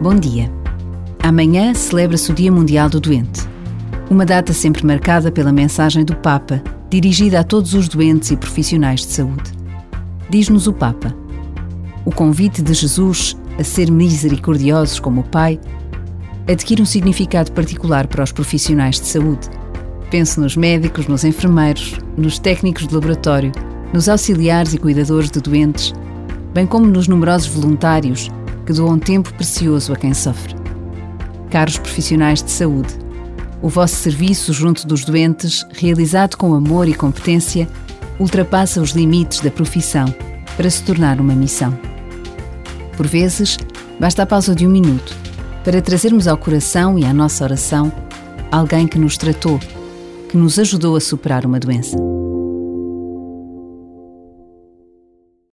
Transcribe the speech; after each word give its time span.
Bom 0.00 0.14
dia. 0.14 0.52
Amanhã 1.22 1.72
celebra-se 1.72 2.30
o 2.30 2.34
Dia 2.34 2.52
Mundial 2.52 2.90
do 2.90 3.00
Doente. 3.00 3.48
Uma 4.10 4.26
data 4.26 4.52
sempre 4.52 4.84
marcada 4.84 5.32
pela 5.32 5.50
mensagem 5.50 6.04
do 6.04 6.14
Papa, 6.14 6.62
dirigida 6.90 7.40
a 7.40 7.44
todos 7.44 7.72
os 7.72 7.88
doentes 7.88 8.30
e 8.30 8.36
profissionais 8.36 9.00
de 9.00 9.06
saúde. 9.06 9.50
Diz-nos 10.28 10.66
o 10.66 10.72
Papa: 10.74 11.16
O 12.04 12.12
convite 12.12 12.60
de 12.60 12.74
Jesus 12.74 13.38
a 13.58 13.64
ser 13.64 13.90
misericordiosos 13.90 15.00
como 15.00 15.22
o 15.22 15.24
Pai 15.24 15.58
adquire 16.46 16.82
um 16.82 16.86
significado 16.86 17.50
particular 17.52 18.06
para 18.06 18.22
os 18.22 18.32
profissionais 18.32 19.00
de 19.00 19.06
saúde. 19.06 19.48
Pense 20.10 20.38
nos 20.38 20.58
médicos, 20.58 21.08
nos 21.08 21.24
enfermeiros, 21.24 21.98
nos 22.18 22.38
técnicos 22.38 22.86
de 22.86 22.94
laboratório, 22.94 23.50
nos 23.94 24.10
auxiliares 24.10 24.74
e 24.74 24.78
cuidadores 24.78 25.30
de 25.30 25.40
doentes, 25.40 25.94
bem 26.52 26.66
como 26.66 26.86
nos 26.86 27.08
numerosos 27.08 27.48
voluntários 27.48 28.30
que 28.66 28.72
doam 28.72 28.98
tempo 28.98 29.32
precioso 29.34 29.92
a 29.92 29.96
quem 29.96 30.12
sofre. 30.12 30.54
Caros 31.50 31.78
profissionais 31.78 32.42
de 32.42 32.50
saúde, 32.50 32.94
o 33.62 33.68
vosso 33.68 33.94
serviço 33.96 34.52
junto 34.52 34.86
dos 34.86 35.04
doentes, 35.04 35.64
realizado 35.72 36.36
com 36.36 36.52
amor 36.54 36.88
e 36.88 36.94
competência, 36.94 37.68
ultrapassa 38.18 38.80
os 38.80 38.90
limites 38.90 39.40
da 39.40 39.50
profissão 39.50 40.12
para 40.56 40.68
se 40.68 40.82
tornar 40.82 41.20
uma 41.20 41.34
missão. 41.34 41.76
Por 42.96 43.06
vezes, 43.06 43.56
basta 44.00 44.22
a 44.22 44.26
pausa 44.26 44.54
de 44.54 44.66
um 44.66 44.70
minuto 44.70 45.16
para 45.64 45.82
trazermos 45.82 46.26
ao 46.26 46.36
coração 46.36 46.98
e 46.98 47.04
à 47.04 47.12
nossa 47.12 47.44
oração 47.44 47.92
alguém 48.50 48.86
que 48.86 48.98
nos 48.98 49.16
tratou, 49.16 49.58
que 50.28 50.36
nos 50.36 50.58
ajudou 50.58 50.96
a 50.96 51.00
superar 51.00 51.44
uma 51.44 51.58
doença. 51.58 52.15